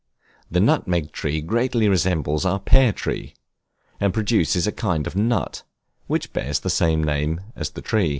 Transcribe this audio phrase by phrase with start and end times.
[0.49, 3.35] The nutmeg tree greatly resembles our pear tree,
[3.99, 5.61] and produces a kind of nut,
[6.07, 8.09] which bears the same name as the tree.